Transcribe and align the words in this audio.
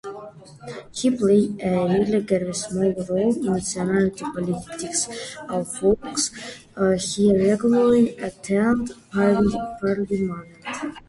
He 0.91 1.11
played 1.15 1.61
a 1.61 1.85
relatively 1.85 2.53
small 2.53 2.91
role 3.07 3.35
in 3.35 3.43
national 3.45 4.09
politics, 4.33 5.37
although 5.47 5.99
he 6.97 7.37
regularly 7.37 8.17
attended 8.17 8.89
Parliament. 9.11 10.49